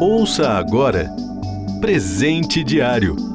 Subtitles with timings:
[0.00, 1.10] Ouça agora
[1.80, 3.30] Presente Diário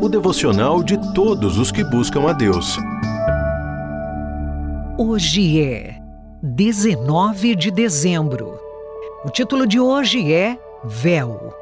[0.00, 2.78] o devocional de todos os que buscam a Deus.
[4.96, 6.00] Hoje é
[6.42, 8.58] 19 de dezembro.
[9.22, 11.52] O título de hoje é Véu.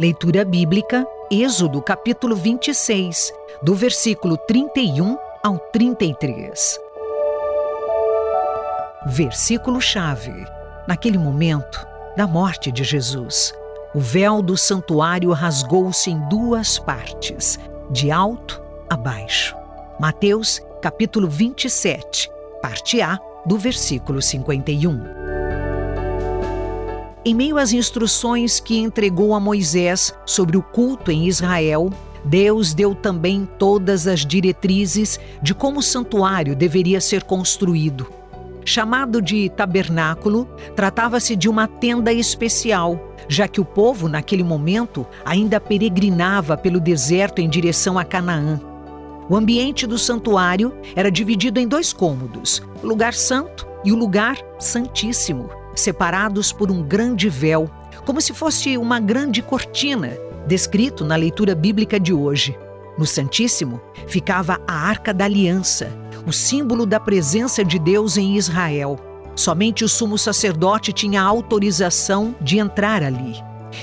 [0.00, 3.32] Leitura bíblica, Êxodo capítulo 26,
[3.62, 6.80] do versículo 31 ao 33.
[9.06, 10.59] Versículo-chave.
[10.90, 11.86] Naquele momento
[12.16, 13.54] da morte de Jesus,
[13.94, 17.60] o véu do santuário rasgou-se em duas partes,
[17.92, 19.54] de alto a baixo.
[20.00, 22.28] Mateus, capítulo 27,
[22.60, 25.00] parte A, do versículo 51.
[27.24, 31.88] Em meio às instruções que entregou a Moisés sobre o culto em Israel,
[32.24, 38.18] Deus deu também todas as diretrizes de como o santuário deveria ser construído.
[38.64, 45.60] Chamado de tabernáculo, tratava-se de uma tenda especial já que o povo, naquele momento, ainda
[45.60, 48.60] peregrinava pelo deserto em direção a Canaã.
[49.28, 54.36] O ambiente do santuário era dividido em dois cômodos, o lugar santo e o lugar
[54.58, 57.70] santíssimo, separados por um grande véu,
[58.04, 62.58] como se fosse uma grande cortina, descrito na leitura bíblica de hoje.
[62.98, 65.92] No Santíssimo ficava a Arca da Aliança,
[66.26, 68.98] o símbolo da presença de Deus em Israel.
[69.34, 73.34] Somente o sumo sacerdote tinha autorização de entrar ali.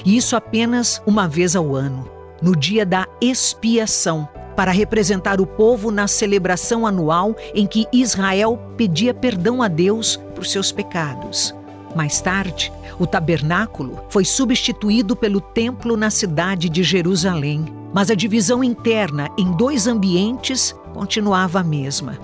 [0.05, 2.09] E isso apenas uma vez ao ano,
[2.41, 9.13] no dia da expiação, para representar o povo na celebração anual em que Israel pedia
[9.13, 11.55] perdão a Deus por seus pecados.
[11.95, 18.63] Mais tarde, o tabernáculo foi substituído pelo templo na cidade de Jerusalém, mas a divisão
[18.63, 22.17] interna em dois ambientes continuava a mesma.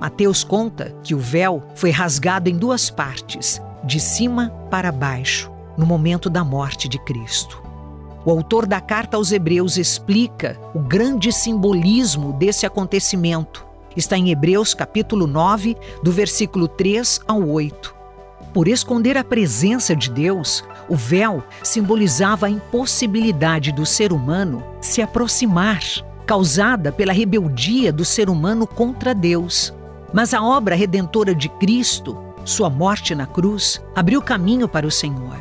[0.00, 5.84] Mateus conta que o véu foi rasgado em duas partes, de cima para baixo, no
[5.84, 7.62] momento da morte de Cristo.
[8.24, 13.66] O autor da carta aos Hebreus explica o grande simbolismo desse acontecimento.
[13.94, 17.94] Está em Hebreus capítulo 9, do versículo 3 ao 8.
[18.54, 25.02] Por esconder a presença de Deus, o véu simbolizava a impossibilidade do ser humano se
[25.02, 25.82] aproximar,
[26.26, 29.72] causada pela rebeldia do ser humano contra Deus.
[30.12, 35.40] Mas a obra redentora de Cristo, sua morte na cruz, abriu caminho para o Senhor.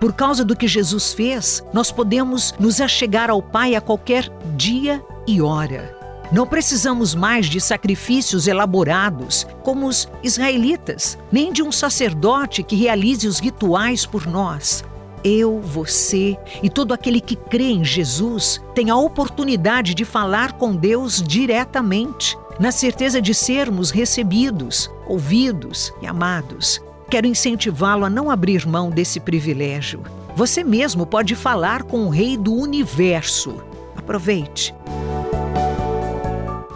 [0.00, 5.02] Por causa do que Jesus fez, nós podemos nos achegar ao Pai a qualquer dia
[5.26, 5.96] e hora.
[6.30, 13.26] Não precisamos mais de sacrifícios elaborados, como os israelitas, nem de um sacerdote que realize
[13.26, 14.84] os rituais por nós.
[15.24, 20.74] Eu, você e todo aquele que crê em Jesus tem a oportunidade de falar com
[20.74, 26.80] Deus diretamente na certeza de sermos recebidos, ouvidos e amados.
[27.08, 30.02] Quero incentivá-lo a não abrir mão desse privilégio.
[30.34, 33.62] Você mesmo pode falar com o Rei do Universo.
[33.96, 34.74] Aproveite.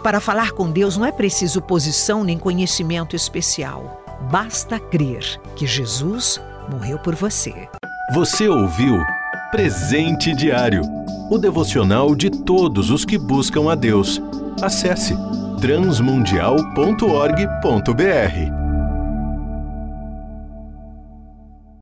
[0.01, 4.03] Para falar com Deus não é preciso posição nem conhecimento especial.
[4.29, 7.69] Basta crer que Jesus morreu por você.
[8.13, 9.03] Você ouviu
[9.49, 10.83] Presente Diário
[11.31, 14.21] o devocional de todos os que buscam a Deus.
[14.61, 15.15] Acesse
[15.59, 18.53] transmundial.org.br.